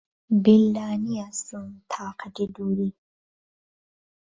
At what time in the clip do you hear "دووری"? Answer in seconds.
2.55-2.91